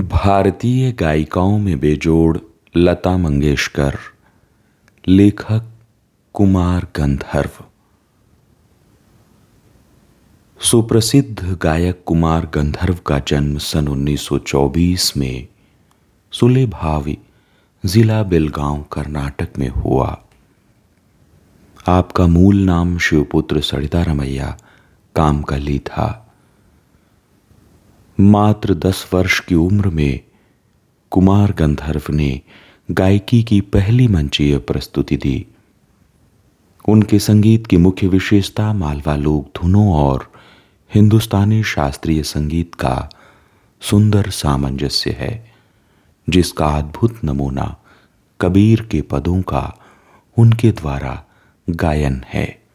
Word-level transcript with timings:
भारतीय 0.00 0.92
गायिकाओं 0.92 1.58
में 1.58 1.80
बेजोड़ 1.80 2.38
लता 2.76 3.16
मंगेशकर, 3.16 3.98
लेखक 5.08 5.72
कुमार 6.32 6.88
गंधर्व। 6.96 7.64
सुप्रसिद्ध 10.60 11.58
गायक 11.62 12.02
कुमार 12.06 12.50
गंधर्व 12.54 12.98
का 13.06 13.18
जन्म 13.18 13.58
सन 13.58 13.88
1924 13.88 15.16
में 15.16 15.48
सुलेभावी 16.32 17.18
जिला 17.86 18.22
बेलगांव, 18.22 18.82
कर्नाटक 18.92 19.48
में 19.58 19.68
हुआ। 19.68 20.22
आपका 21.88 22.26
मूल 22.26 22.56
नाम 22.56 22.98
शिवपुत्र 22.98 23.60
सरिता 23.60 24.02
रमैया 24.02 24.58
कामकली 25.16 25.78
था। 25.78 26.25
मात्र 28.20 28.74
दस 28.74 29.10
वर्ष 29.14 29.40
की 29.40 29.54
उम्र 29.54 29.88
में 29.88 30.20
कुमार 31.10 31.52
गंधर्व 31.52 32.02
ने 32.10 32.40
गायकी 32.90 33.42
की 33.42 33.60
पहली 33.60 34.08
मंचीय 34.08 34.58
प्रस्तुति 34.58 35.16
दी। 35.16 35.46
उनके 36.88 37.18
संगीत 37.18 37.66
की 37.66 37.76
मुख्य 37.76 38.08
विशेषता 38.08 38.72
मालवा 38.72 39.16
लोक 39.16 39.50
धुनों 39.56 39.92
और 39.94 40.32
हिंदुस्तानी 40.94 41.62
शास्त्रीय 41.62 42.22
संगीत 42.22 42.74
का 42.74 43.08
सुंदर 43.80 44.30
सामंजस्य 44.30 45.10
है, 45.10 45.52
जिसका 46.28 46.66
अद्भुत 46.66 47.20
नमूना 47.24 47.76
कबीर 48.40 48.82
के 48.82 49.02
पदों 49.02 49.42
का 49.42 49.78
उनके 50.38 50.72
द्वारा 50.72 51.24
गायन 51.70 52.24
है। 52.26 52.65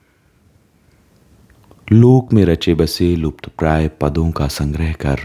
लोक 1.93 2.33
में 2.33 2.45
रचे 2.45 2.73
बसे 2.73 3.15
लुप्त 3.15 3.49
प्राय 3.49 3.87
पदों 3.87 4.31
का 4.31 4.47
संग्रह 4.47 4.93
कर 4.93 5.19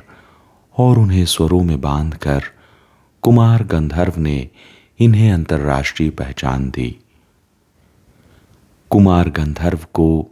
और 0.78 0.98
उन्हें 0.98 1.24
स्वरों 1.24 1.62
में 1.62 1.80
बांधकर 1.80 2.42
कुमार 3.22 3.64
गंधर्व 3.64 4.12
ने 4.16 4.48
इन्हें 5.00 5.32
अंतर्राष्ट्रीय 5.32 6.10
पहचान 6.10 6.70
दी। 6.70 6.96
कुमार 8.90 9.28
गंधर्व 9.28 9.78
को 9.94 10.26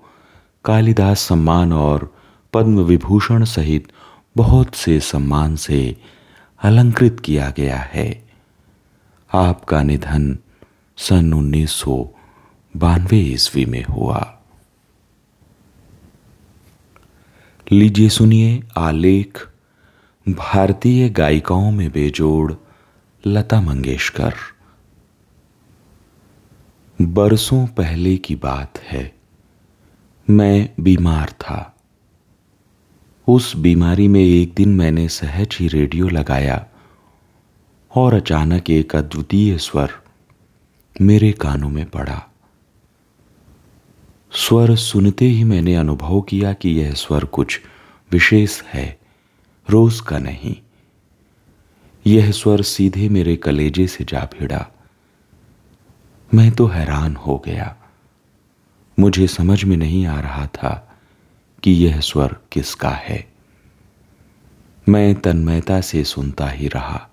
कालिदास 0.65 1.21
सम्मान 1.21 1.73
और 1.73 2.15
पद्म 2.53 2.81
विभूषण 2.81 3.45
सहित 3.45 3.93
बहुत 4.37 4.75
से 4.75 5.01
सम्मान 5.01 5.57
से 5.57 5.97
अलंकृत 6.63 7.21
किया 7.25 7.53
गया 7.57 7.79
है। 7.79 8.29
आपका 9.33 9.83
निधन 9.83 10.39
सन 10.97 11.33
उन्नीस 11.33 11.71
सौ 11.71 12.09
बानवे 12.77 13.17
ईस्वी 13.17 13.65
में 13.65 13.85
हुआ। 13.85 14.34
लीजिए 17.73 18.09
सुनिए 18.09 18.62
आलेख 18.77 19.48
भारतीय 20.29 21.09
गायिकाओं 21.09 21.70
में 21.70 21.93
बेजोड़ 21.93 22.53
लता 23.27 23.61
मंगेशकर। 23.61 24.34
बरसों 27.03 27.67
पहले 27.67 28.17
की 28.17 28.37
बात 28.37 28.79
है। 28.79 29.15
मैं 30.31 30.75
बीमार 30.81 31.31
था। 31.31 31.77
उस 33.29 33.57
बीमारी 33.57 34.09
में 34.09 34.25
एक 34.25 34.55
दिन 34.55 34.69
मैंने 34.69 35.09
सहज 35.09 35.57
ही 35.61 35.69
रेडियो 35.69 36.09
लगाया 36.09 36.67
और 37.97 38.15
अचानक 38.15 38.70
एक 38.70 38.97
अद्वितीय 38.97 39.59
स्वर 39.59 39.91
मेरे 41.01 41.33
कानों 41.33 41.70
में 41.70 41.91
पड़ा। 41.91 42.34
स्वर 44.37 44.77
सुनते 44.77 45.25
ही 45.25 45.45
मैंने 45.45 45.75
अनुभव 45.75 46.21
किया 46.21 46.53
कि 46.53 46.71
यह 46.71 46.93
स्वर 46.93 47.25
कुछ 47.25 47.61
विशेष 48.13 48.63
है, 48.63 48.99
रोज 49.71 50.01
का 50.01 50.19
नहीं। 50.19 50.57
यह 52.07 52.31
स्वर 52.31 52.63
सीधे 52.63 53.09
मेरे 53.09 53.37
कलेजे 53.37 53.87
से 53.87 54.05
जा 54.05 54.29
भिड़ा। 54.41 54.67
मैं 56.35 56.53
तो 56.53 56.67
हैरान 56.67 57.17
हो 57.17 57.42
गया। 57.47 57.77
मुझे 59.01 59.27
समझ 59.27 59.64
में 59.64 59.77
नहीं 59.77 60.07
आ 60.07 60.20
रहा 60.20 60.47
था 60.47 60.98
कि 61.63 61.70
यह 61.70 62.01
स्वर 62.01 62.37
किसका 62.53 62.91
है। 62.91 63.33
मैं 64.89 65.14
तन्मयता 65.14 65.81
से 65.81 66.05
सुनता 66.05 66.48
ही 66.48 66.69
रहा। 66.69 67.08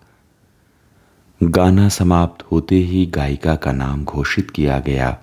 गाना 1.43 1.89
समाप्त 1.89 2.51
होते 2.51 2.75
ही 2.75 3.05
गायिका 3.05 3.55
का 3.55 3.71
नाम 3.71 4.03
घोषित 4.05 4.51
किया 4.51 4.79
गया, 4.79 5.17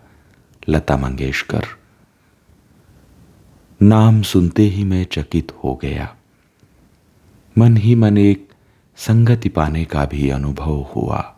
लता 0.69 0.97
मंगेशकर। 0.97 1.67
नाम 3.83 4.23
सुनते 4.23 4.63
ही 4.63 4.85
मैं 4.85 5.05
चकित 5.05 5.53
हो 5.65 5.75
गया। 5.75 6.17
मन 7.59 7.77
ही 7.77 7.95
मन 7.95 8.19
एक 8.19 8.53
संगति 8.97 9.49
पाने 9.49 9.85
का 9.85 10.05
भी 10.05 10.31
अनुभव 10.31 10.83
हुआ। 10.83 11.37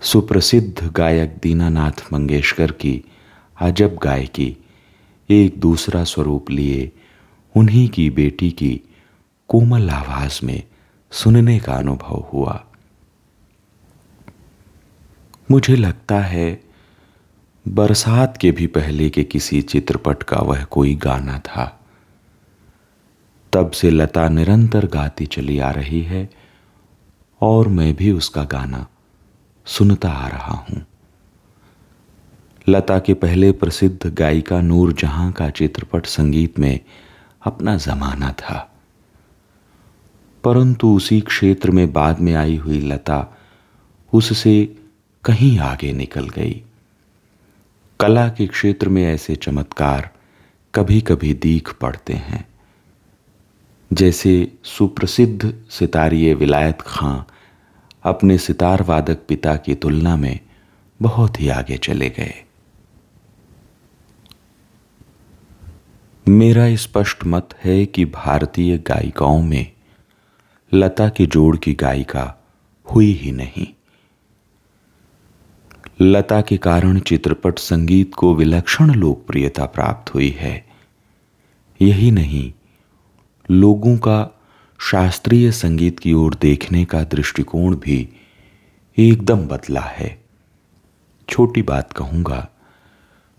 सुप्रसिद्ध 0.00 0.92
गायक 0.92 1.36
दीनानाथ 1.42 2.12
मंगेशकर 2.12 2.72
की 2.72 3.04
अजब 3.60 3.96
गायकी 3.96 4.56
एक 5.30 5.60
दूसरा 5.60 6.04
स्वरूप 6.04 6.50
लिए 6.50 6.92
उन्हीं 7.56 7.88
की 7.88 8.10
बेटी 8.10 8.50
की 8.50 8.80
कोमल 9.48 9.90
आवाज़ 9.90 10.46
में 10.46 10.62
सुनने 11.10 11.58
का 11.58 11.72
अनुभव 11.72 12.28
हुआ। 12.32 12.66
मुझे 15.50 15.76
लगता 15.76 16.20
है 16.20 16.65
बरसात 17.68 18.36
के 18.36 18.50
भी 18.50 18.66
पहले 18.66 19.10
के 19.10 19.24
किसी 19.24 19.62
चित्रपट 19.62 20.22
का 20.22 20.36
वह 20.36 20.64
कोई 20.64 20.94
गाना 20.94 21.38
था। 21.38 21.80
तब 23.52 23.70
से 23.70 23.90
लता 23.90 24.28
निरंतर 24.28 24.86
गाती 24.86 25.26
चली 25.26 25.58
आ 25.58 25.70
रही 25.70 26.02
है 26.02 26.30
और 27.40 27.68
मैं 27.68 27.94
भी 27.94 28.12
उसका 28.12 28.44
गाना 28.44 28.86
सुनता 29.66 30.08
आ 30.08 30.28
रहा 30.28 30.54
हूँ। 30.54 30.86
लता 32.68 32.98
के 32.98 33.14
पहले 33.14 33.52
प्रसिद्ध 33.52 34.06
गायिका 34.06 34.60
नूर 34.60 34.92
जहाँ 34.92 35.32
का 35.32 35.50
चित्रपट 35.50 36.06
संगीत 36.06 36.58
में 36.58 36.80
अपना 37.44 37.76
जमाना 37.76 38.32
था। 38.32 38.72
परंतु 40.44 40.96
उसी 40.96 41.20
क्षेत्र 41.20 41.70
में 41.70 41.92
बाद 41.92 42.20
में 42.20 42.34
आई 42.34 42.56
हुई 42.56 42.80
लता 42.80 43.36
उससे 44.12 44.76
कहीं 45.24 45.58
आगे 45.58 45.92
निकल 45.92 46.28
गई। 46.28 46.62
कला 48.00 48.28
के 48.28 48.46
क्षेत्र 48.46 48.88
में 48.88 49.04
ऐसे 49.04 49.36
चमत्कार 49.36 50.10
कभी 50.74 51.00
कभी 51.00 51.34
दीख 51.34 51.72
पड़ते 51.72 52.12
हैं। 52.12 52.48
जैसे 53.92 54.52
सुप्रसिद्ध 54.64 55.64
सितारिये 55.70 56.34
विलायत 56.34 56.78
खां 56.80 57.22
अपने 58.02 58.38
सितार 58.38 58.82
वादक 58.82 59.18
पिता 59.28 59.56
की 59.56 59.74
तुलना 59.74 60.16
में 60.16 60.40
बहुत 61.02 61.40
ही 61.40 61.48
आगे 61.48 61.76
चले 61.76 62.10
गए। 62.10 62.44
मेरा 66.28 66.76
स्पष्ट 66.76 67.24
मत 67.24 67.48
है 67.64 67.86
कि 67.86 68.04
भारतीय 68.04 68.78
गायिकाओं 68.78 69.42
में 69.42 69.72
लता 70.74 71.08
के 71.08 71.26
जोड़ 71.26 71.56
की 71.56 71.74
गायिका 71.74 72.44
हुई 72.92 73.12
ही 73.12 73.32
नहीं। 73.32 73.75
लता 75.98 76.40
के 76.40 76.56
कारण 76.56 76.98
चित्रपट 76.98 77.58
संगीत 77.58 78.14
को 78.14 78.34
विलक्षण 78.34 78.90
लोकप्रियता 78.94 79.64
प्राप्त 79.66 80.14
हुई 80.14 80.28
है। 80.30 80.64
यही 81.80 82.10
नहीं, 82.10 82.52
लोगों 83.50 83.96
का 83.98 84.18
शास्त्रीय 84.80 85.50
संगीत 85.52 85.98
की 85.98 86.12
ओर 86.12 86.34
देखने 86.34 86.84
का 86.84 87.02
दृष्टिकोण 87.04 87.76
भी 87.76 88.08
एकदम 88.98 89.46
बदला 89.46 89.80
है। 89.80 90.18
छोटी 91.28 91.62
बात 91.62 91.92
कहूँगा, 91.92 92.48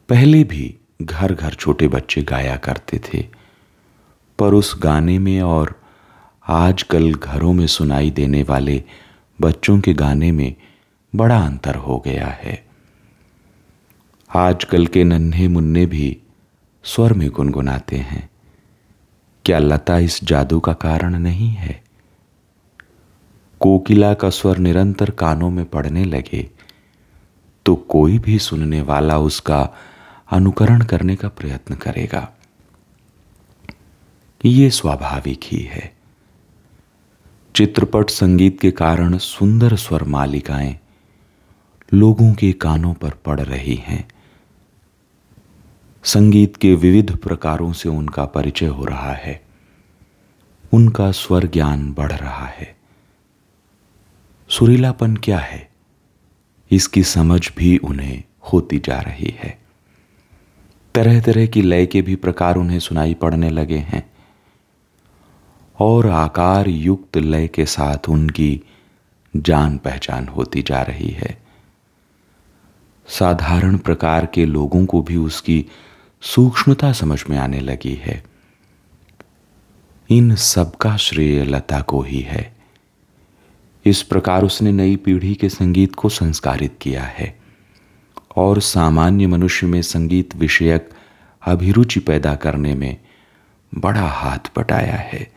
पहले 0.09 0.43
भी 0.43 0.75
घर 1.01 1.33
घर 1.33 1.53
छोटे 1.53 1.87
बच्चे 1.87 2.21
गाया 2.23 2.55
करते 2.57 3.01
थे, 3.05 3.25
पर 4.39 4.53
उस 4.53 4.75
गाने 4.83 5.19
में 5.19 5.41
और 5.41 5.81
आजकल 6.45 7.13
घरों 7.13 7.53
में 7.53 7.67
सुनाई 7.67 8.11
देने 8.11 8.43
वाले 8.43 8.83
बच्चों 9.39 9.79
के 9.79 9.93
गाने 9.93 10.31
में 10.31 10.55
बड़ा 11.15 11.45
अंतर 11.45 11.75
हो 11.75 11.99
गया 12.05 12.27
है। 12.27 12.67
आजकल 14.35 14.87
के 14.87 15.03
नन्हे 15.03 15.47
मुन्ने 15.47 15.85
भी 15.85 16.17
स्वर 16.83 17.13
में 17.13 17.29
गुनगुनाते 17.29 17.95
हैं। 17.95 18.29
क्या 19.45 19.59
लता 19.59 19.99
इस 19.99 20.23
जादू 20.23 20.59
का 20.59 20.73
कारण 20.73 21.19
नहीं 21.19 21.49
है? 21.49 21.83
कोकिला 23.59 24.13
का 24.13 24.29
स्वर 24.29 24.57
निरंतर 24.57 25.09
कानों 25.09 25.49
में 25.49 25.65
पड़ने 25.65 26.05
लगे। 26.05 26.49
तो 27.65 27.75
कोई 27.75 28.19
भी 28.19 28.39
सुनने 28.39 28.81
वाला 28.81 29.17
उसका 29.17 29.69
अनुकरण 30.31 30.81
करने 30.81 31.15
का 31.15 31.27
प्रयत्न 31.27 31.75
करेगा। 31.75 32.33
ये 34.45 34.69
स्वाभाविक 34.69 35.39
ही 35.43 35.61
है। 35.61 35.95
चित्रपट 37.55 38.09
संगीत 38.09 38.59
के 38.61 38.71
कारण 38.71 39.17
सुंदर 39.17 39.75
स्वर 39.75 40.03
मालिकाएँ 40.03 40.79
लोगों 41.93 42.33
के 42.33 42.51
कानों 42.51 42.93
पर 42.93 43.09
पड़ 43.09 43.41
रही 43.41 43.75
हैं। 43.75 44.09
संगीत 46.03 46.55
के 46.55 46.75
विविध 46.75 47.17
प्रकारों 47.17 47.73
से 47.73 47.89
उनका 47.89 48.25
परिचय 48.25 48.65
हो 48.65 48.85
रहा 48.85 49.13
है। 49.13 49.45
उनका 50.73 51.11
स्वर 51.11 51.47
ज्ञान 51.47 51.93
बढ़ 51.93 52.11
रहा 52.11 52.45
है। 52.45 52.77
सुरीलापन 54.49 55.17
क्या 55.17 55.39
है? 55.39 55.71
इसकी 56.71 57.03
समझ 57.03 57.49
भी 57.57 57.77
उन्हें 57.77 58.23
होती 58.53 58.79
जा 58.79 58.99
रही 59.01 59.35
है। 59.39 59.61
तरह 60.95 61.21
तरह 61.21 61.47
की 61.47 61.61
लय 61.61 61.85
के 61.85 62.01
भी 62.01 62.15
प्रकार 62.15 62.55
उन्हें 62.55 62.79
सुनाई 62.79 63.13
पड़ने 63.13 63.49
लगे 63.49 63.77
हैं। 63.77 64.11
और 65.79 66.07
आकार 66.07 66.67
युक्त 66.67 67.17
लय 67.17 67.47
के 67.47 67.65
साथ 67.65 68.09
उनकी 68.09 68.61
जान 69.35 69.77
पहचान 69.77 70.27
होती 70.27 70.61
जा 70.61 70.81
रही 70.81 71.09
है। 71.09 71.46
साधारण 73.07 73.77
प्रकार 73.77 74.25
के 74.25 74.45
लोगों 74.45 74.85
को 74.85 75.01
भी 75.01 75.15
उसकी 75.15 75.65
सूक्ष्मता 76.21 76.91
समझ 76.91 77.23
में 77.29 77.37
आने 77.37 77.59
लगी 77.59 77.93
है। 77.93 78.23
इन 80.09 80.35
सबका 80.35 80.97
श्रेय 80.97 81.43
लता 81.43 81.81
को 81.81 82.01
ही 82.01 82.19
है। 82.19 82.55
इस 83.85 84.03
प्रकार 84.03 84.43
उसने 84.43 84.71
नई 84.71 84.95
पीढ़ी 84.95 85.35
के 85.35 85.49
संगीत 85.49 85.95
को 85.95 86.09
संस्कारित 86.09 86.77
किया 86.81 87.03
है 87.03 87.39
और 88.35 88.61
सामान्य 88.61 89.27
मनुष्य 89.27 89.67
में 89.67 89.81
संगीत 89.81 90.35
विषयक 90.35 90.89
अभिरुचि 91.45 91.99
पैदा 91.99 92.35
करने 92.35 92.75
में 92.75 92.97
बड़ा 93.75 94.07
हाथ 94.07 94.39
बटाया 94.57 94.95
है। 94.95 95.33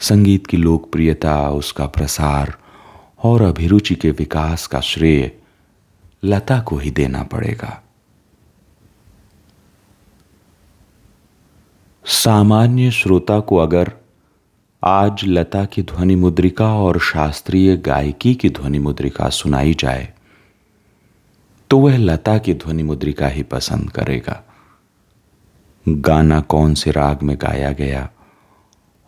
संगीत 0.00 0.46
की 0.46 0.56
लोकप्रियता, 0.56 1.50
उसका 1.50 1.86
प्रसार 1.86 2.54
और 3.22 3.42
अभिरुचि 3.42 3.94
के 3.94 4.10
विकास 4.10 4.66
का 4.66 4.80
श्रेय 4.80 5.41
लता 6.22 6.60
को 6.60 6.76
ही 6.76 6.90
देना 6.90 7.22
पड़ेगा। 7.22 7.82
सामान्य 12.04 12.90
श्रोता 12.90 13.38
को 13.40 13.56
अगर 13.56 13.92
आज 14.82 15.24
लता 15.24 15.64
की 15.64 15.82
ध्वनि 15.82 16.16
मुद्रिका 16.16 16.72
और 16.74 16.98
शास्त्रीय 17.00 17.76
गायकी 17.76 18.34
की 18.34 18.50
ध्वनि 18.50 18.78
मुद्रिका 18.78 19.28
सुनाई 19.28 19.74
जाए 19.74 20.12
तो 21.70 21.78
वह 21.78 21.96
लता 21.96 22.36
की 22.38 22.54
ध्वनि 22.54 22.82
मुद्रिका 22.82 23.28
ही 23.28 23.42
पसंद 23.42 23.90
करेगा। 23.90 24.42
गाना 25.86 26.40
कौन 26.40 26.74
से 26.74 26.90
राग 26.90 27.22
में 27.22 27.36
गाया 27.36 27.70
गया 27.72 28.08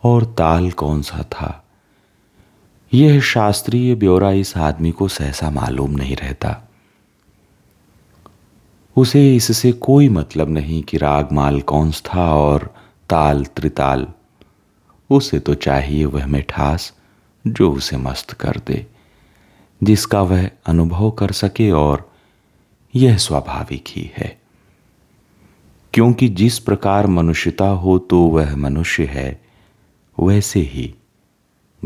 और 0.03 0.25
ताल 0.25 0.71
कौन 0.71 1.01
सा 1.01 1.23
था, 1.23 1.63
यह 2.91 3.19
शास्त्रीय 3.21 3.95
ब्यौरा 3.95 4.31
इस 4.31 4.55
आदमी 4.57 4.91
को 4.91 5.07
सहसा 5.07 5.49
मालूम 5.49 5.91
नहीं 5.91 6.15
रहता। 6.15 6.64
उसे 8.97 9.35
इससे 9.35 9.71
कोई 9.71 10.09
मतलब 10.09 10.49
नहीं 10.49 10.83
कि 10.83 10.97
रागमाल 10.97 11.61
कौन 11.61 11.91
था 11.91 12.35
और 12.35 12.75
ताल 13.09 13.45
त्रिताल। 13.45 14.07
उसे 15.09 15.39
तो 15.39 15.53
चाहिए 15.53 16.05
वह 16.05 16.25
मिठास 16.25 16.93
जो 17.47 17.71
उसे 17.71 17.97
मस्त 17.97 18.31
कर 18.31 18.61
दे, 18.67 18.87
जिसका 19.83 20.21
वह 20.21 20.49
अनुभव 20.65 21.11
कर 21.11 21.31
सके 21.31 21.71
और 21.71 22.11
यह 22.95 23.17
स्वाभाविक 23.17 23.83
ही 23.87 24.11
है। 24.17 24.41
क्योंकि 25.93 26.29
जिस 26.29 26.59
प्रकार 26.59 27.07
मनुष्यता 27.07 27.67
हो 27.67 27.99
तो 27.99 28.21
वह 28.21 28.55
मनुष्य 28.55 29.05
है, 29.05 29.41
वैसे 30.19 30.59
ही 30.59 30.95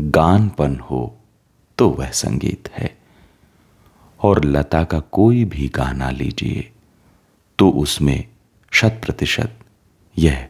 गानपन 0.00 0.76
हो 0.76 1.18
तो 1.78 1.88
वह 1.90 2.10
संगीत 2.10 2.68
है। 2.72 2.98
और 4.22 4.44
लता 4.44 4.84
का 4.84 5.00
कोई 5.00 5.44
भी 5.44 5.68
गाना 5.68 6.10
लीजिए। 6.10 6.72
तो 7.60 7.70
उसमें 7.70 8.24
शत 8.72 9.00
प्रतिशत 9.04 9.58
यह 10.16 10.48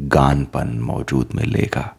गानपन 0.00 0.68
मौजूद 0.80 1.28
मिलेगा 1.34 1.94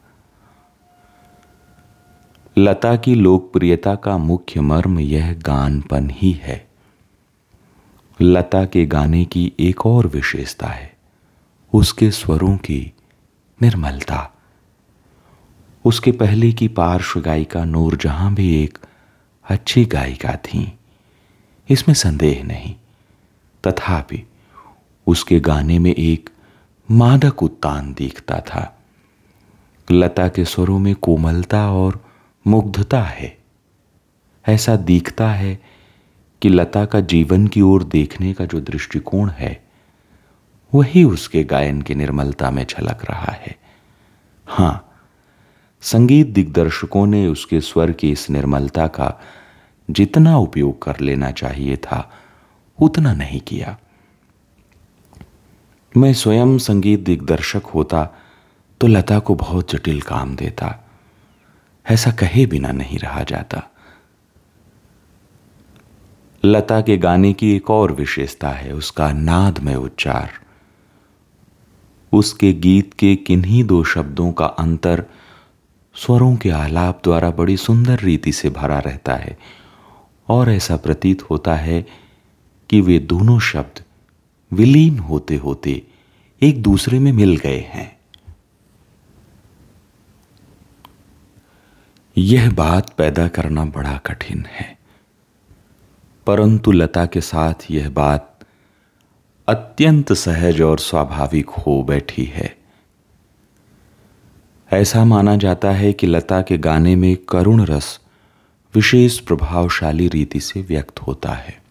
लता 2.57 2.95
की 2.95 3.15
लोकप्रियता 3.15 3.95
का 3.95 4.17
मुख्य 4.17 4.61
मर्म 4.61 4.99
यह 4.99 5.33
गानपन 5.33 6.09
ही 6.11 6.31
है। 6.31 6.67
लता 8.21 8.65
के 8.65 8.85
गाने 8.85 9.25
की 9.25 9.51
एक 9.59 9.85
और 9.85 10.07
विशेषता 10.07 10.67
है, 10.67 10.93
उसके 11.73 12.11
स्वरों 12.11 12.57
की 12.57 12.93
निर्मलता। 13.61 14.29
उसके 15.85 16.11
पहले 16.11 16.51
की 16.51 16.67
पार्श्व 16.67 17.21
गायिका 17.21 17.65
नूरजहां 17.65 18.35
भी 18.35 18.63
एक 18.63 18.77
अच्छी 19.45 19.85
गायिका 19.85 20.35
थी, 20.35 20.79
इसमें 21.69 21.95
संदेह 21.95 22.43
नहीं, 22.43 22.75
तथापि 23.63 24.23
उसके 25.07 25.39
गाने 25.39 25.79
में 25.79 25.95
एक 25.95 26.29
मादक 26.91 27.43
उत्तान 27.43 27.93
दिखता 27.93 28.39
था। 28.39 28.79
लता 29.91 30.27
के 30.27 30.45
स्वरों 30.45 30.79
में 30.79 30.95
कोमलता 30.95 31.71
और 31.71 32.05
मुग्धता 32.47 33.01
है। 33.01 33.37
ऐसा 34.47 34.75
दिखता 34.75 35.31
है 35.31 35.59
कि 36.41 36.49
लता 36.49 36.85
का 36.85 36.99
जीवन 36.99 37.47
की 37.47 37.61
ओर 37.61 37.83
देखने 37.83 38.33
का 38.33 38.45
जो 38.45 38.61
दृष्टिकोण 38.61 39.29
है, 39.29 39.63
वही 40.73 41.03
उसके 41.03 41.43
गायन 41.43 41.81
की 41.81 41.95
निर्मलता 41.95 42.51
में 42.51 42.65
झलक 42.65 43.05
रहा 43.09 43.31
है। 43.31 43.55
हाँ, 44.47 44.89
संगीत 45.81 46.27
दिग्दर्शकों 46.27 47.05
ने 47.05 47.27
उसके 47.27 47.61
स्वर 47.61 47.91
की 47.91 48.11
इस 48.11 48.29
निर्मलता 48.29 48.87
का 48.87 49.21
जितना 49.91 50.37
उपयोग 50.37 50.81
कर 50.81 50.99
लेना 50.99 51.31
चाहिए 51.31 51.77
था, 51.77 52.11
उतना 52.81 53.13
नहीं 53.13 53.39
किया। 53.39 53.77
मैं 55.97 56.13
स्वयं 56.13 56.57
संगीत 56.57 56.99
दिग्दर्शक 56.99 57.65
होता 57.65 58.05
तो 58.81 58.87
लता 58.87 59.19
को 59.19 59.35
बहुत 59.35 59.71
जटिल 59.71 60.01
काम 60.01 60.35
देता। 60.35 60.89
ऐसा 61.89 62.11
कहे 62.11 62.45
बिना 62.45 62.71
नहीं 62.71 62.99
रहा 62.99 63.23
जाता। 63.23 63.61
लता 66.45 66.81
के 66.81 66.97
गाने 66.97 67.33
की 67.33 67.55
एक 67.55 67.69
और 67.69 67.91
विशेषता 67.91 68.49
है, 68.49 68.73
उसका 68.73 69.11
नाद 69.11 69.59
में 69.59 69.75
उच्चार। 69.75 70.31
उसके 72.13 72.53
गीत 72.53 72.93
के 72.93 73.15
किन्हीं 73.15 73.63
दो 73.63 73.83
शब्दों 73.83 74.31
का 74.31 74.45
अंतर 74.45 75.05
स्वरों 75.95 76.35
के 76.35 76.49
आलाप 76.49 77.01
द्वारा 77.03 77.31
बड़ी 77.31 77.57
सुंदर 77.57 77.99
रीति 77.99 78.31
से 78.31 78.49
भरा 78.49 78.79
रहता 78.79 79.15
है, 79.15 79.37
और 80.29 80.49
ऐसा 80.49 80.77
प्रतीत 80.77 81.21
होता 81.21 81.55
है 81.55 81.85
कि 82.69 82.81
वे 82.81 82.99
दोनों 82.99 83.39
शब्द 83.39 83.82
विलीन 84.53 84.99
होते 84.99 85.35
होते 85.35 85.87
एक 86.41 86.63
दूसरे 86.63 86.99
में 86.99 87.11
मिल 87.11 87.37
गए 87.37 87.59
हैं। 87.59 87.99
यह 92.17 92.51
बात 92.51 92.89
पैदा 92.89 93.27
करना 93.27 93.65
बड़ा 93.65 93.97
कठिन 93.97 94.45
है। 94.45 94.77
परंतु 96.27 96.71
लता 96.71 97.05
के 97.05 97.21
साथ 97.21 97.53
यह 97.71 97.89
बात 97.89 98.39
अत्यंत 99.47 100.13
सहज 100.13 100.61
और 100.61 100.79
स्वाभाविक 100.79 101.49
हो 101.49 101.83
बैठी 101.83 102.25
है। 102.25 102.57
ऐसा 104.73 105.05
माना 105.05 105.35
जाता 105.35 105.71
है 105.71 105.93
कि 105.93 106.07
लता 106.07 106.41
के 106.41 106.57
गाने 106.57 106.95
में 106.95 107.17
करुण 107.17 107.65
रस 107.65 107.99
विशेष 108.75 109.19
प्रभावशाली 109.19 110.07
रीति 110.07 110.39
से 110.39 110.61
व्यक्त 110.61 110.99
होता 110.99 111.31
है। 111.31 111.62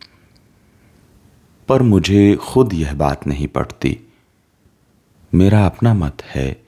पर 1.68 1.82
मुझे 1.82 2.34
खुद 2.34 2.74
यह 2.74 2.94
बात 2.94 3.26
नहीं 3.26 3.46
पड़ती। 3.46 3.98
मेरा 5.34 5.66
अपना 5.66 5.94
मत 5.94 6.22
है 6.22 6.62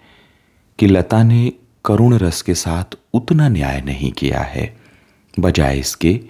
कि 0.79 0.87
लता 0.87 1.23
ने 1.23 1.53
करुण 1.85 2.17
रस 2.17 2.43
के 2.43 2.55
साथ 2.55 2.85
उतना 3.15 3.49
न्याय 3.49 3.81
नहीं 3.81 4.13
किया 4.13 4.41
है। 4.41 4.77
बजाय 5.41 5.79
इसके, 5.79 6.21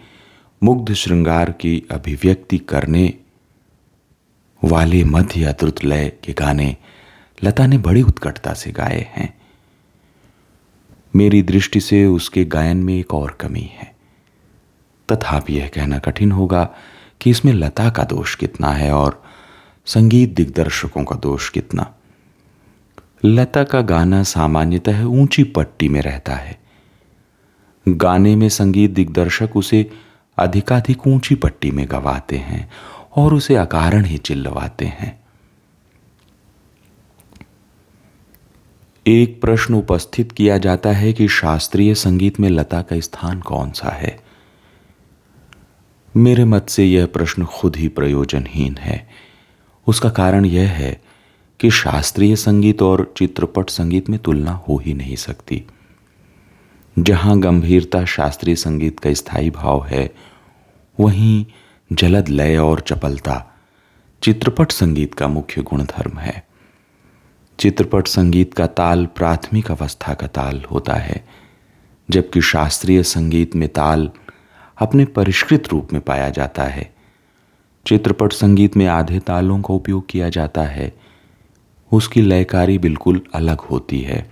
मुग्ध 0.62 0.94
श्रृंगार 0.94 1.52
की 1.52 1.82
अभिव्यक्ति 1.90 2.58
करने 2.58 3.14
वाले 4.64 5.04
मध्य 5.04 5.44
अद्रुत 5.44 5.84
लय 5.84 6.12
के 6.24 6.32
गाने 6.32 6.76
लता 7.44 7.66
ने 7.66 7.78
बड़ी 7.78 8.02
उत्कटता 8.02 8.54
से 8.54 8.72
गाए 8.72 9.12
हैं। 9.16 9.38
मेरी 11.16 11.42
दृष्टि 11.42 11.80
से 11.80 12.06
उसके 12.06 12.44
गायन 12.44 12.76
में 12.76 12.98
एक 12.98 13.14
और 13.14 13.30
कमी 13.40 13.70
है। 13.72 13.94
तथापि 15.12 15.52
यह 15.52 15.68
कहना 15.68 15.98
कठिन 15.98 16.32
होगा 16.32 16.74
कि 17.20 17.30
इसमें 17.30 17.52
लता 17.52 17.90
का 17.90 18.04
दोष 18.04 18.34
कितना 18.34 18.68
है 18.68 18.92
और 18.92 19.22
संगीत 19.86 20.34
दिग्दर्शकों 20.34 21.04
का 21.04 21.16
दोष 21.16 21.48
कितना। 21.48 21.94
लता 23.24 23.64
का 23.64 23.80
गाना 23.80 24.22
सामान्यतः 24.22 25.04
ऊँची 25.04 25.44
पट्टी 25.44 25.88
में 25.88 26.02
रहता 26.02 26.34
है। 26.34 26.58
गाने 27.88 28.36
में 28.36 28.48
संगीत 28.48 28.90
दिग्दर्शक 28.90 29.56
उसे 29.56 29.90
अधिकाधिक 30.38 31.06
ऊँची 31.06 31.34
पट्टी 31.34 31.70
में 31.70 31.86
गवाते 31.90 32.36
हैं 32.36 32.70
और 33.16 33.34
उसे 33.34 33.56
अकारण 33.56 34.04
ही 34.04 34.18
चिल्लवाते 34.18 34.84
हैं। 34.84 35.24
एक 39.06 39.40
प्रश्न 39.40 39.74
उपस्थित 39.74 40.32
किया 40.32 40.58
जाता 40.58 40.92
है 40.92 41.12
कि 41.12 41.28
शास्त्रीय 41.28 41.94
संगीत 41.94 42.40
में 42.40 42.50
लता 42.50 42.82
का 42.82 43.00
स्थान 43.00 43.40
कौन 43.40 43.70
सा 43.70 43.88
है? 43.88 44.23
मेरे 46.16 46.44
मत 46.44 46.68
से 46.68 46.84
यह 46.84 47.06
प्रश्न 47.06 47.44
खुद 47.44 47.76
ही 47.76 47.88
प्रयोजनहीन 47.88 48.76
है। 48.76 49.08
उसका 49.86 50.08
कारण 50.08 50.44
यह 50.44 50.70
है 50.70 51.00
कि 51.60 51.70
शास्त्रीय 51.70 52.36
संगीत 52.36 52.82
और 52.82 53.14
चित्रपट 53.16 53.70
संगीत 53.70 54.10
में 54.10 54.18
तुलना 54.18 54.52
हो 54.52 54.76
ही 54.78 54.94
नहीं 54.94 55.16
सकती। 55.16 55.64
जहाँ 56.98 57.38
गंभीरता 57.38 58.04
शास्त्रीय 58.04 58.56
संगीत 58.56 59.00
का 59.00 59.12
स्थायी 59.12 59.50
भाव 59.50 59.84
है, 59.84 60.14
वहीं 61.00 61.46
जलद 61.92 62.28
लय 62.28 62.56
और 62.56 62.80
चपलता 62.80 63.54
चित्रपट 64.22 64.72
संगीत 64.72 65.14
का 65.14 65.28
मुख्य 65.28 65.62
गुणधर्म 65.62 66.18
है। 66.18 66.46
चित्रपट 67.58 68.06
संगीत 68.06 68.54
का 68.54 68.66
ताल 68.66 69.06
प्राथमिक 69.06 69.70
अवस्था 69.70 70.14
का 70.14 70.26
ताल 70.26 70.62
होता 70.70 70.94
है, 70.94 71.24
जबकि 72.10 72.40
शास्त्रीय 72.40 73.02
संगीत 73.02 73.56
में 73.56 73.68
ताल 73.68 74.10
अपने 74.78 75.04
परिष्कृत 75.04 75.68
रूप 75.68 75.92
में 75.92 76.00
पाया 76.02 76.28
जाता 76.30 76.64
है। 76.64 76.92
चित्रपट 77.86 78.32
संगीत 78.32 78.76
में 78.76 78.86
आधे 78.86 79.18
तालों 79.20 79.60
का 79.62 79.74
उपयोग 79.74 80.06
किया 80.08 80.28
जाता 80.28 80.62
है। 80.62 80.92
उसकी 81.92 82.20
लयकारी 82.20 82.78
बिल्कुल 82.78 83.20
अलग 83.34 83.60
होती 83.60 84.00
है, 84.00 84.26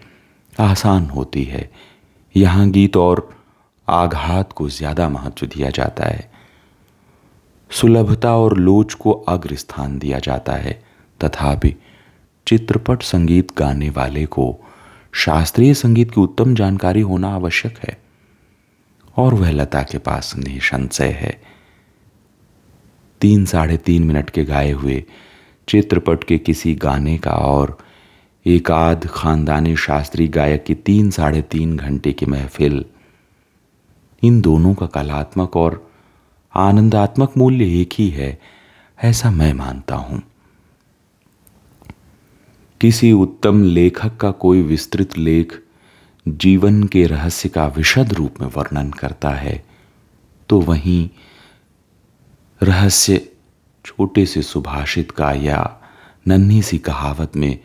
आसान 0.52 1.06
होती 1.06 1.44
है। 1.44 1.70
यहाँ 2.34 2.68
गीत 2.70 2.96
और 2.96 3.28
आघात 3.88 4.52
को 4.52 4.68
ज़्यादा 4.68 5.08
महत्व 5.08 5.46
दिया 5.46 5.70
जाता 5.70 6.04
है। 6.04 6.30
सुलभता 7.70 8.36
और 8.36 8.56
लोच 8.56 8.94
को 8.94 9.12
अग्र 9.12 9.56
स्थान 9.56 9.98
दिया 9.98 10.18
जाता 10.18 10.52
है। 10.52 10.82
तथापि 11.20 11.74
चित्रपट 12.46 13.02
संगीत 13.02 13.56
गाने 13.56 13.90
वाले 13.90 14.24
को 14.26 14.54
शास्त्रीय 15.14 15.74
संगीत 15.74 16.10
की 16.10 16.20
उत्तम 16.20 16.54
जानकारी 16.54 17.00
होना 17.00 17.34
आवश्यक 17.34 17.78
है। 17.78 17.96
और 19.16 19.34
वह 19.34 19.50
लता 19.50 19.82
के 19.82 19.98
पास 19.98 20.34
निसंशय 20.36 21.10
है। 21.10 21.40
तीन 23.20 23.44
साढ़े 23.44 23.76
तीन 23.76 24.04
मिनट 24.04 24.30
के 24.30 24.44
गाए 24.44 24.70
हुए 24.70 25.02
चित्रपट 25.68 26.24
के 26.24 26.38
किसी 26.38 26.74
गाने 26.74 27.18
का 27.18 27.30
और 27.30 27.76
एक 28.46 28.70
आध 28.70 29.06
खानदानी 29.06 29.76
शास्त्रीय 29.76 30.28
गायक 30.28 30.64
की 30.64 30.74
तीन 30.74 31.10
साढ़े 31.10 31.42
तीन 31.42 31.76
घंटे 31.76 32.12
की 32.12 32.26
महफिल, 32.26 32.84
इन 34.22 34.40
दोनों 34.40 34.74
का 34.74 34.86
कलात्मक 34.86 35.56
और 35.56 35.90
आनंदात्मक 36.54 37.36
मूल्य 37.36 37.80
एक 37.80 37.92
ही 37.92 38.08
है, 38.08 38.38
ऐसा 38.98 39.30
मैं 39.30 39.52
मानता 39.52 39.94
हूँ। 39.94 40.22
किसी 42.80 43.12
उत्तम 43.12 43.62
लेखक 43.62 44.16
का 44.16 44.30
कोई 44.30 44.62
विस्तृत 44.62 45.18
लेख 45.18 45.62
जीवन 46.28 46.84
के 46.84 47.06
रहस्य 47.06 47.48
का 47.48 47.66
विशद 47.66 48.12
रूप 48.12 48.34
में 48.40 48.48
वर्णन 48.48 48.90
करता 48.90 49.30
है 49.30 49.64
तो 50.48 50.60
वहीं 50.60 51.10
रहस्य 52.62 53.28
छोटे 53.84 54.26
से 54.26 54.42
सुभाषित 54.42 55.10
का 55.10 55.32
या 55.32 55.78
नन्ही 56.28 56.62
सी 56.62 56.78
कहावत 56.78 57.36
में 57.36 57.58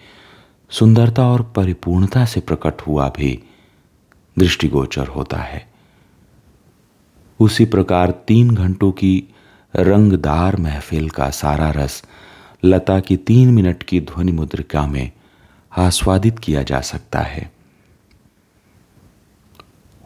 सुंदरता 0.69 1.27
और 1.27 1.53
परिपूर्णता 1.55 2.25
से 2.25 2.39
प्रकट 2.39 2.81
हुआ 2.81 3.09
भी 3.09 3.43
दृष्टिगोचर 4.39 5.07
होता 5.07 5.37
है। 5.37 5.67
उसी 7.39 7.65
प्रकार 7.65 8.11
तीन 8.11 8.55
घंटों 8.55 8.91
की 8.91 9.23
रंगदार 9.75 10.55
महफिल 10.55 11.09
का 11.09 11.29
सारा 11.29 11.69
रस 11.71 12.03
लता 12.65 12.99
की 12.99 13.17
तीन 13.17 13.51
मिनट 13.51 13.83
की 13.83 14.01
ध्वनि 14.01 14.31
मुद्रिका 14.31 14.87
में 14.87 15.11
आस्वादित 15.77 16.39
किया 16.39 16.63
जा 16.63 16.81
सकता 16.81 17.19
है। 17.19 17.56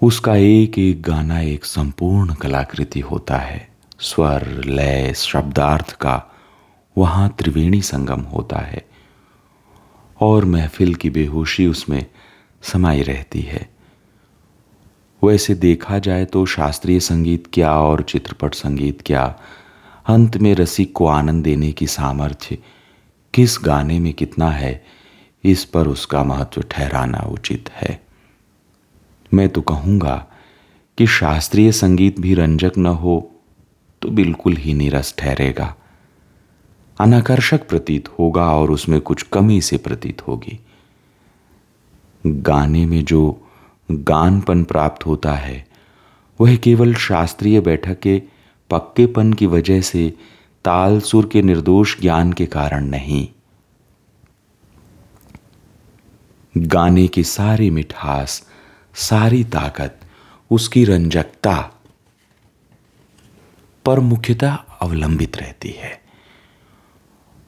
उसका 0.01 0.35
एक 0.35 0.77
एक 0.79 1.01
गाना 1.01 1.39
एक 1.39 1.65
संपूर्ण 1.65 2.33
कलाकृति 2.33 2.99
होता 2.99 3.37
है। 3.37 3.67
स्वर, 3.99 4.45
लय, 4.65 5.13
शब्दार्थ 5.13 5.91
का 5.91 6.23
वहाँ 6.97 7.35
त्रिवेणी 7.39 7.81
संगम 7.81 8.21
होता 8.21 8.59
है 8.59 8.85
और 10.19 10.45
महफिल 10.45 10.95
की 10.95 11.09
बेहोशी 11.09 11.67
उसमें 11.67 12.05
समाई 12.63 13.01
रहती 13.01 13.41
है। 13.41 13.69
वैसे 15.21 15.55
देखा 15.55 15.99
जाए 15.99 16.25
तो 16.25 16.45
शास्त्रीय 16.45 16.99
संगीत 16.99 17.47
क्या 17.53 17.73
और 17.73 18.01
चित्रपट 18.01 18.53
संगीत 18.53 19.01
क्या, 19.05 19.35
अंत 20.07 20.37
में 20.37 20.53
रसिक 20.55 20.93
को 20.93 21.07
आनंद 21.07 21.43
देने 21.43 21.71
की 21.71 21.87
सामर्थ्य 21.87 22.57
किस 23.33 23.57
गाने 23.63 23.99
में 23.99 24.13
कितना 24.13 24.49
है, 24.51 24.85
इस 25.43 25.65
पर 25.65 25.87
उसका 25.87 26.23
महत्व 26.23 26.61
ठहराना 26.61 27.27
उचित 27.31 27.69
है। 27.73 28.10
मैं 29.33 29.49
तो 29.49 29.61
कहूँगा 29.61 30.15
कि 30.97 31.07
शास्त्रीय 31.07 31.71
संगीत 31.71 32.19
भी 32.19 32.33
रंजक 32.33 32.77
न 32.77 32.85
हो 32.85 33.31
तो 34.01 34.09
बिल्कुल 34.09 34.55
ही 34.57 34.73
निरस 34.73 35.13
ठहरेगा। 35.17 35.75
अनाकर्षक 36.99 37.67
प्रतीत 37.67 38.09
होगा 38.09 38.45
और 38.55 38.71
उसमें 38.71 38.99
कुछ 39.01 39.23
कमी 39.23 39.61
से 39.61 39.77
प्रतीत 39.77 40.21
होगी। 40.27 40.59
गाने 42.25 42.85
में 42.85 43.03
जो 43.05 43.49
गानपन 43.89 44.63
प्राप्त 44.63 45.05
होता 45.05 45.33
है, 45.33 45.65
वह 46.39 46.55
केवल 46.55 46.93
शास्त्रीय 46.95 47.61
बैठक 47.61 47.99
के 47.99 48.21
पक्केपन 48.69 49.33
की 49.33 49.45
वजह 49.45 49.81
से 49.81 50.13
ताल 50.65 50.99
सुर 50.99 51.29
के 51.33 51.41
निर्दोष 51.41 51.99
ज्ञान 52.01 52.33
के 52.33 52.45
कारण 52.45 52.85
नहीं। 52.85 53.27
गाने 56.55 57.07
की 57.07 57.23
सारी 57.23 57.69
मिठास 57.69 58.41
सारी 58.95 59.43
ताकत, 59.43 59.99
उसकी 60.51 60.85
रंजकता 60.85 61.71
पर 63.85 63.99
मुख्यतः 63.99 64.53
अवलंबित 64.55 65.37
रहती 65.37 65.69
है। 65.69 66.01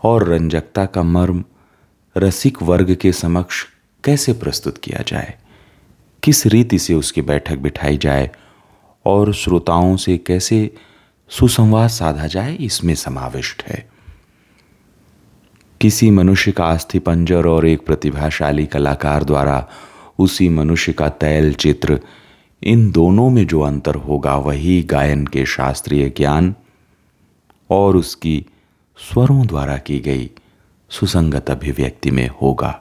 और 0.03 0.27
रंजकता 0.27 0.85
का 0.85 1.03
मर्म 1.03 1.45
रसिक 2.17 2.61
वर्ग 2.61 2.95
के 2.95 3.13
समक्ष 3.13 3.65
कैसे 4.03 4.33
प्रस्तुत 4.33 4.77
किया 4.77 5.03
जाए? 5.07 5.37
किस 6.23 6.45
रीति 6.45 6.79
से 6.79 6.93
उसकी 6.93 7.21
बैठक 7.21 7.55
बिठाई 7.55 7.97
जाए? 7.97 8.31
और 9.05 9.33
श्रोताओं 9.33 9.97
से 9.97 10.17
कैसे 10.17 10.75
सुसंवाद 11.29 11.89
साधा 11.89 12.27
जाए? 12.27 12.55
इसमें 12.55 12.95
समाविष्ट 12.95 13.63
है। 13.63 13.89
किसी 15.81 16.11
मनुष्य 16.11 16.51
का 16.51 16.65
अस्थि 16.65 16.99
पंजर 16.99 17.47
और 17.47 17.67
एक 17.67 17.85
प्रतिभाशाली 17.85 18.65
कलाकार 18.65 19.23
द्वारा 19.23 19.69
उसी 20.19 20.49
मनुष्य 20.49 20.93
का 20.93 21.09
तैल 21.09 21.53
चित्र। 21.53 21.99
इन 22.63 22.91
दोनों 22.91 23.29
में 23.29 23.47
जो 23.47 23.61
अंतर 23.61 23.95
होगा, 23.95 24.35
वही 24.35 24.83
गायन 24.83 25.27
के 25.27 25.45
शास्त्रीय 25.45 26.09
ज्ञान 26.09 26.55
और 27.69 27.97
उसकी 27.97 28.45
स्वरों 28.97 29.47
द्वारा 29.47 29.77
की 29.77 29.99
गई 29.99 30.29
सुसंगत 30.89 31.49
अभिव्यक्ति 31.49 32.11
में 32.11 32.29
होगा। 32.41 32.79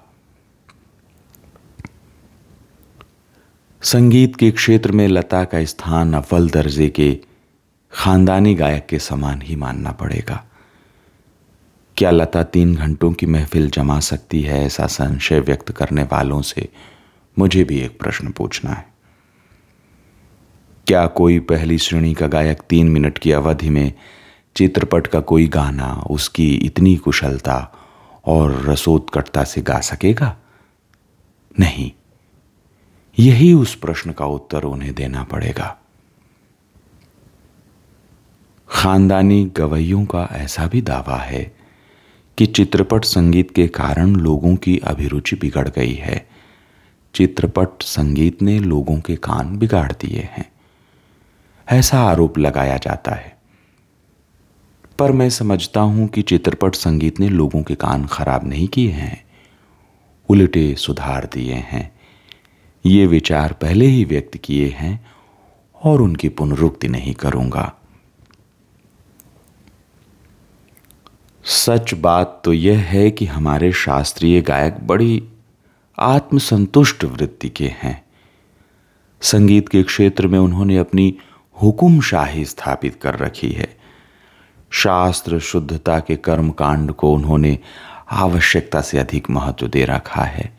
संगीत 3.82 4.36
के 4.36 4.50
क्षेत्र 4.50 4.92
में 4.92 5.08
लता 5.08 5.44
का 5.44 5.64
स्थान 5.64 6.14
अव्वल 6.14 6.50
दर्जे 6.50 6.88
के 6.88 7.20
खानदानी 7.92 8.54
गायक 8.54 8.86
के 8.86 8.98
समान 8.98 9.42
ही 9.42 9.56
मानना 9.56 9.92
पड़ेगा। 9.92 10.44
क्या 11.96 12.10
लता 12.10 12.42
तीन 12.42 12.74
घंटों 12.74 13.12
की 13.12 13.26
महफिल 13.26 13.70
जमा 13.70 14.00
सकती 14.00 14.42
है 14.42 14.64
ऐसा 14.64 14.86
संशय 14.86 15.40
व्यक्त 15.40 15.72
करने 15.72 16.02
वालों 16.02 16.42
से 16.42 16.68
मुझे 17.38 17.64
भी 17.64 17.80
एक 17.80 18.00
प्रश्न 18.00 18.30
पूछना 18.30 18.70
है। 18.70 18.92
क्या 20.86 21.06
कोई 21.06 21.40
पहली 21.40 21.78
श्रेणी 21.78 22.14
का 22.14 22.26
गायक 22.26 22.60
तीन 22.60 22.88
मिनट 22.88 23.18
की 23.18 23.32
अवधि 23.32 23.70
में 23.70 23.92
चित्रपट 24.56 25.06
का 25.06 25.20
कोई 25.20 25.48
गाना, 25.48 26.04
उसकी 26.10 26.54
इतनी 26.54 26.96
कुशलता 26.96 27.72
और 28.26 28.62
रसोत्कटता 28.62 29.44
से 29.44 29.60
गा 29.60 29.80
सकेगा? 29.80 30.36
नहीं। 31.60 31.92
यही 33.18 33.52
उस 33.52 33.74
प्रश्न 33.74 34.12
का 34.12 34.26
उत्तर 34.26 34.62
उन्हें 34.62 34.94
देना 34.94 35.24
पड़ेगा। 35.24 35.78
खानदानी 38.68 39.44
गवैयों 39.56 40.04
का 40.04 40.28
ऐसा 40.32 40.66
भी 40.66 40.82
दावा 40.82 41.16
है 41.16 41.56
कि 42.38 42.46
चित्रपट 42.46 43.04
संगीत 43.04 43.54
के 43.54 43.68
कारण 43.68 44.16
लोगों 44.16 44.56
की 44.56 44.78
अभिरुचि 44.78 45.36
बिगड़ 45.36 45.68
गई 45.68 45.94
है। 45.94 46.31
चित्रपट 47.14 47.82
संगीत 47.82 48.42
ने 48.42 48.58
लोगों 48.58 49.00
के 49.00 49.16
कान 49.16 49.58
बिगाड़ 49.58 49.92
दिए 49.92 50.20
हैं। 50.20 50.52
ऐसा 51.68 52.00
आरोप 52.00 52.38
लगाया 52.38 52.76
जाता 52.76 53.14
है। 53.14 53.38
पर 54.98 55.12
मैं 55.12 55.30
समझता 55.30 55.80
हूँ 55.80 56.08
कि 56.08 56.22
चित्रपट 56.22 56.74
संगीत 56.74 57.20
ने 57.20 57.28
लोगों 57.28 57.62
के 57.62 57.74
कान 57.74 58.06
खराब 58.06 58.44
नहीं 58.44 58.68
किए 58.68 58.90
हैं। 58.90 59.24
उल्टे 60.28 60.74
सुधार 60.74 61.28
दिए 61.32 61.54
हैं। 61.54 62.00
ये 62.86 63.06
विचार 63.06 63.52
पहले 63.52 63.86
ही 63.86 64.04
व्यक्त 64.04 64.36
किए 64.36 64.68
हैं 64.68 65.06
और 65.84 66.02
उनकी 66.02 66.28
पुनरुक्ति 66.28 66.88
नहीं 66.88 67.14
करूँगा। 67.14 67.74
सच 71.44 71.94
बात 71.94 72.42
तो 72.44 72.52
यह 72.52 72.78
है 72.78 73.10
कि 73.10 73.26
हमारे 73.26 73.72
शास्त्रीय 73.72 74.40
गायक 74.40 74.76
बड़ी 74.86 75.28
आत्मसंतुष्ट 76.02 77.04
वृत्ति 77.04 77.48
के 77.48 77.66
हैं। 77.66 78.04
संगीत 79.20 79.68
के 79.68 79.82
क्षेत्र 79.82 80.26
में 80.26 80.38
उन्होंने 80.38 80.76
अपनी 80.76 81.18
हुकुम 81.62 82.00
शाही 82.00 82.44
स्थापित 82.44 82.94
कर 83.02 83.16
रखी 83.16 83.50
है। 83.50 83.76
शास्त्र 84.70 85.38
शुद्धता 85.38 86.00
के 86.00 86.16
कर्म 86.16 86.50
कांड 86.50 86.92
को 86.92 87.14
उन्होंने 87.14 87.58
आवश्यकता 88.10 88.80
से 88.80 88.98
अधिक 88.98 89.30
महत्व 89.30 89.68
दे 89.68 89.84
रखा 89.84 90.22
है। 90.22 90.58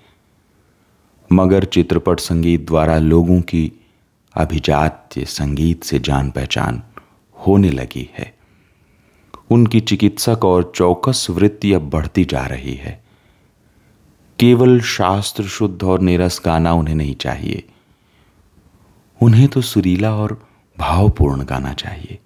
मगर 1.32 1.64
चित्रपट 1.64 2.20
संगीत 2.20 2.66
द्वारा 2.66 2.98
लोगों 2.98 3.42
की 3.42 3.72
अभिजात्य 4.36 5.26
संगीत 5.26 5.84
से 5.84 6.00
जान 6.00 6.32
पहचान 6.32 6.84
होने 7.48 7.70
लगी 7.70 8.10
है। 8.18 8.38
उनकी 9.52 9.80
चिकित्सक 9.80 10.46
और 10.46 10.72
चौकस 10.76 11.28
वृत्ति 11.30 11.74
अब 11.74 11.90
बढ़ती 11.90 12.26
जा 12.26 12.46
रही 12.46 12.74
है। 12.74 13.03
केवल 14.40 14.80
शास्त्र 14.82 15.44
शुद्ध 15.44 15.84
और 15.84 16.00
निरस 16.00 16.42
गाना 16.46 16.74
उन्हें 16.74 16.96
नहीं 16.96 17.16
चाहिए। 17.16 17.64
उन्हें 19.22 19.48
तो 19.48 19.62
सुरीला 19.62 20.16
और 20.16 20.48
भावपूर्ण 20.80 21.46
गाना 21.46 21.74
चाहिए। 21.74 22.20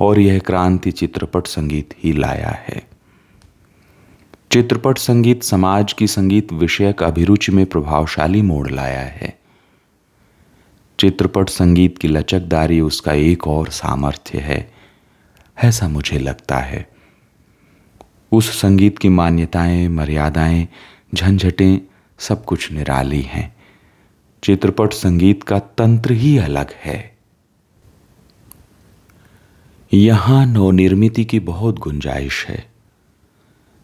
और 0.00 0.18
यह 0.18 0.38
क्रांति 0.38 0.90
चित्रपट 0.90 1.46
संगीत 1.46 1.94
ही 1.98 2.12
लाया 2.12 2.50
है। 2.50 2.88
चित्रपट 4.52 4.98
संगीत 4.98 5.42
समाज 5.42 5.92
की 5.92 6.06
संगीत 6.06 6.52
विषयक 6.52 7.02
अभिरुचि 7.02 7.52
में 7.52 7.66
प्रभावशाली 7.66 8.42
मोड़ 8.42 8.70
लाया 8.70 9.00
है। 9.00 9.38
चित्रपट 11.00 11.48
संगीत 11.48 11.98
की 11.98 12.08
लचकदारी 12.08 12.80
उसका 12.80 13.12
एक 13.12 13.46
और 13.46 13.68
सामर्थ्य 13.68 14.38
है, 14.38 14.72
ऐसा 15.62 15.88
मुझे 15.88 16.18
लगता 16.18 16.56
है। 16.56 16.95
उस 18.32 18.60
संगीत 18.60 18.98
की 18.98 19.08
मान्यताएँ, 19.08 19.88
मर्यादाएँ, 19.88 20.68
झंझटें 21.14 21.78
सब 22.18 22.44
कुछ 22.44 22.72
निराली 22.72 23.22
हैं। 23.22 23.56
चित्रपट 24.44 24.92
संगीत 24.92 25.42
का 25.42 25.58
तंत्र 25.58 26.12
ही 26.12 26.38
अलग 26.38 26.66
है। 26.84 27.16
यहाँ 29.94 30.46
नवनिर्मिति 30.46 31.24
की 31.24 31.40
बहुत 31.40 31.78
गुंजाइश 31.78 32.46
है। 32.46 32.70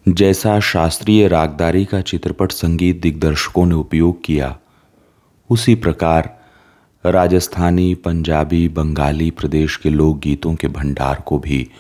जैसा 0.09 0.61
शास्त्रीय 0.61 1.29
रागदारी 1.29 1.85
का 1.85 2.01
चित्रपट 2.01 2.53
संगीत 2.53 3.01
दिग्दर्शकों 3.01 3.67
ने 3.67 3.75
उपयोग 3.75 4.25
किया, 4.25 4.59
उसी 5.51 5.75
प्रकार 5.75 6.43
राजस्थानी, 7.07 7.95
पंजाबी, 7.95 8.69
बंगाली 8.69 9.31
प्रदेश 9.31 9.77
के 9.77 9.91
लोकगीतों 9.91 10.55
के 10.55 10.69
भंडार 10.69 11.23
को 11.27 11.39
भी 11.39 11.71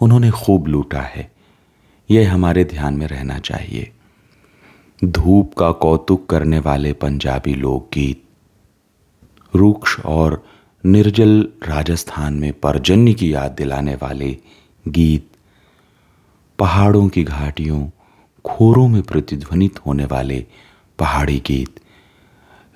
उन्होंने 0.00 0.30
खूब 0.30 0.66
लूटा 0.66 1.00
है। 1.00 1.37
यह 2.10 2.32
हमारे 2.34 2.64
ध्यान 2.64 2.94
में 2.94 3.06
रहना 3.06 3.38
चाहिए। 3.38 3.90
धूप 5.04 5.54
का 5.54 5.70
कौतुक 5.72 6.26
करने 6.26 6.58
वाले 6.58 6.92
पंजाबी 6.92 7.54
लोकगीत, 7.54 8.22
रुक्ष 9.54 10.00
और 10.00 10.42
निर्जल 10.84 11.48
राजस्थान 11.64 12.34
में 12.34 12.52
परजन्य 12.52 13.12
की 13.14 13.34
याद 13.34 13.50
दिलाने 13.50 13.94
वाले 13.94 14.36
गीत, 14.88 15.26
पहाड़ों 16.58 17.08
की 17.08 17.24
घाटियों, 17.24 17.88
खोरों 18.44 18.88
में 18.88 19.02
प्रतिध्वनित 19.02 19.78
होने 19.86 20.04
वाले 20.04 20.46
पहाड़ी 20.98 21.42
गीत 21.46 21.80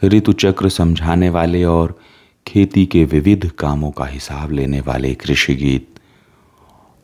ऋतु 0.04 0.32
चक्र 0.32 0.68
समझाने 0.68 1.30
वाले 1.30 1.64
और 1.64 1.98
खेती 2.46 2.86
के 2.86 3.04
विविध 3.04 3.50
कामों 3.50 3.90
का 3.90 4.04
हिसाब 4.04 4.50
लेने 4.50 4.80
वाले 4.80 5.14
कृषि 5.14 5.54
गीत 5.54 5.88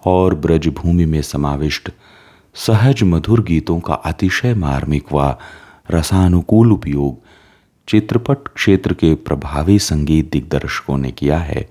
और 0.02 0.34
ब्रजभूमि 0.34 1.04
में 1.04 1.22
समाविष्ट 1.22 1.90
सहज 2.58 3.02
मधुर 3.02 3.40
गीतों 3.42 3.78
का 3.80 3.94
अतिशय 3.94 4.54
मार्मिक 4.54 5.12
व 5.12 5.36
रसानुकूल 5.90 6.72
उपयोग 6.72 7.18
चित्रपट 7.88 8.48
क्षेत्र 8.48 8.94
के 8.94 9.14
प्रभावी 9.14 9.78
संगीत 9.78 10.30
दिग्दर्शकों 10.32 10.96
ने 10.98 11.10
किया 11.10 11.38
है 11.38 11.68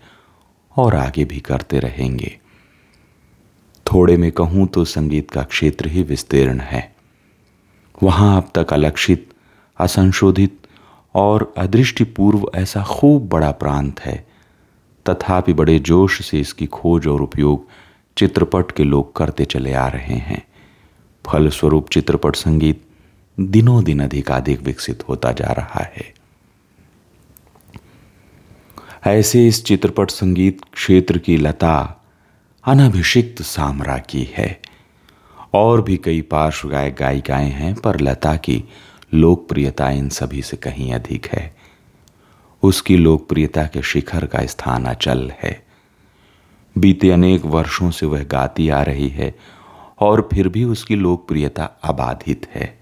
और 0.75 0.95
आगे 0.95 1.25
भी 1.25 1.39
करते 1.39 1.79
रहेंगे। 1.79 2.31
थोड़े 3.85 4.17
में 4.17 4.31
कहूँ 4.31 4.67
तो 4.67 4.85
संगीत 4.85 5.31
का 5.31 5.43
क्षेत्र 5.43 5.89
ही 5.89 6.03
विस्तीर्ण 6.03 6.59
है। 6.59 6.95
वहाँ 8.03 8.35
अब 8.37 8.51
तक 8.55 8.73
अलक्षित, 8.73 9.29
असंशोधित 9.79 10.67
और 11.15 11.53
अदृष्टिपूर्व 11.57 12.51
ऐसा 12.55 12.83
खूब 12.83 13.29
बड़ा 13.29 13.51
प्रांत 13.51 13.99
है। 13.99 14.25
तथापि 15.05 15.53
बड़े 15.53 15.79
जोश 15.79 16.25
से 16.25 16.39
इसकी 16.39 16.65
खोज 16.65 17.07
और 17.07 17.21
उपयोग 17.21 17.67
चित्रपट 18.17 18.71
के 18.71 18.83
लोग 18.83 19.15
करते 19.15 19.45
चले 19.45 19.73
आ 19.73 19.87
रहे 19.87 20.15
हैं। 20.15 20.45
फलस्वरूप 21.31 21.89
चित्रपट 21.89 22.35
संगीत 22.35 22.83
दिनों 23.39 23.83
दिन 23.83 23.99
अधिकाधिक 23.99 24.61
विकसित 24.61 25.09
होता 25.09 25.31
जा 25.31 25.47
रहा 25.47 25.83
है। 25.83 26.13
ऐसे 29.07 29.47
इस 29.47 29.65
चित्रपट 29.65 30.09
संगीत 30.09 30.61
क्षेत्र 30.73 31.17
की 31.17 31.37
लता 31.37 32.03
अनभिषिक्त 32.65 33.41
सामरा 33.41 33.97
की 33.97 34.23
है। 34.23 34.59
और 35.53 35.81
भी 35.81 35.97
कई 35.97 36.21
पार्श्व 36.21 36.69
गायक 36.69 36.95
गायिकाएँ 36.95 37.49
हैं, 37.49 37.75
पर 37.75 37.99
लता 37.99 38.35
की 38.35 38.63
लोकप्रियता 39.13 39.89
इन 39.89 40.09
सभी 40.09 40.41
से 40.41 40.57
कहीं 40.57 40.93
अधिक 40.93 41.27
है। 41.27 41.55
उसकी 42.63 42.97
लोकप्रियता 42.97 43.63
के 43.63 43.81
शिखर 43.81 44.25
का 44.25 44.45
स्थान 44.45 44.85
अचल 44.85 45.31
है। 45.43 45.65
बीते 46.77 47.11
अनेक 47.11 47.45
वर्षों 47.45 47.91
से 47.91 48.05
वह 48.05 48.23
गाती 48.23 48.69
आ 48.69 48.81
रही 48.81 49.09
है 49.09 49.56
और 49.99 50.29
फिर 50.33 50.47
भी 50.47 50.63
उसकी 50.63 50.95
लोकप्रियता 50.95 51.63
अबाधित 51.83 52.47
है। 52.55 52.77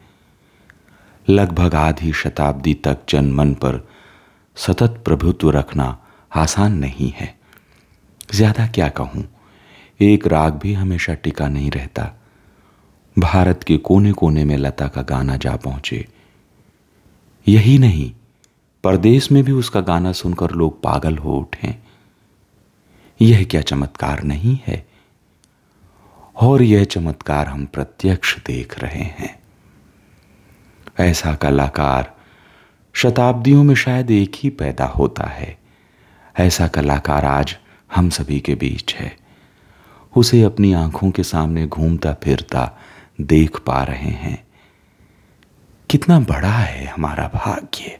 लगभग 1.29 1.75
आधी 1.75 2.11
शताब्दी 2.13 2.73
तक 2.73 2.97
जनमन 3.09 3.53
पर 3.53 3.87
सतत 4.57 5.01
प्रभुत्व 5.05 5.49
रखना 5.51 5.97
आसान 6.31 6.73
नहीं 6.73 7.11
है। 7.15 7.33
ज़्यादा 8.33 8.67
क्या 8.67 8.89
कहूँ? 8.89 9.23
एक 10.01 10.27
राग 10.27 10.53
भी 10.53 10.73
हमेशा 10.73 11.13
टिका 11.13 11.47
नहीं 11.47 11.71
रहता। 11.71 12.11
भारत 13.17 13.63
के 13.63 13.77
कोने 13.77 14.11
कोने 14.11 14.43
में 14.45 14.57
लता 14.57 14.87
का 14.87 15.01
गाना 15.01 15.35
जा 15.37 15.55
पहुँचे। 15.55 16.05
यही 17.47 17.77
नहीं 17.77 18.11
परदेश 18.83 19.31
में 19.31 19.43
भी 19.43 19.51
उसका 19.51 19.81
गाना 19.81 20.11
सुनकर 20.11 20.51
लोग 20.51 20.81
पागल 20.81 21.17
हो 21.17 21.37
उठे। 21.37 21.75
यह 23.19 23.43
क्या 23.43 23.61
चमत्कार 23.61 24.23
नहीं 24.23 24.57
है? 24.67 24.85
और 26.37 26.61
यह 26.61 26.83
चमत्कार 26.83 27.47
हम 27.47 27.65
प्रत्यक्ष 27.65 28.37
देख 28.37 28.79
रहे 28.79 29.03
हैं। 29.03 29.39
ऐसा 30.99 31.35
कलाकार 31.35 32.15
शताब्दियों 32.93 33.63
में 33.63 33.75
शायद 33.75 34.11
एक 34.11 34.31
ही 34.35 34.49
पैदा 34.49 34.85
होता 34.85 35.23
है। 35.23 35.57
ऐसा 36.39 36.67
कलाकार 36.67 37.25
आज 37.25 37.57
हम 37.95 38.09
सभी 38.09 38.39
के 38.39 38.55
बीच 38.55 38.95
है। 38.95 39.17
उसे 40.15 40.41
अपनी 40.41 40.73
आँखों 40.73 41.11
के 41.11 41.23
सामने 41.23 41.67
घूमता 41.67 42.13
फिरता 42.13 42.79
देख 43.21 43.59
पा 43.59 43.83
रहे 43.83 44.09
हैं। 44.09 44.47
कितना 45.89 46.19
बड़ा 46.19 46.51
है 46.51 46.85
हमारा 46.85 47.27
भाग्य। 47.27 47.99